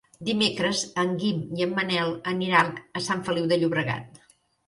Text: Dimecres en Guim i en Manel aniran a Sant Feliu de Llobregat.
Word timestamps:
Dimecres 0.27 0.79
en 1.01 1.11
Guim 1.23 1.43
i 1.59 1.65
en 1.65 1.75
Manel 1.81 2.15
aniran 2.33 2.73
a 3.01 3.05
Sant 3.09 3.21
Feliu 3.29 3.47
de 3.53 3.59
Llobregat. 3.65 4.21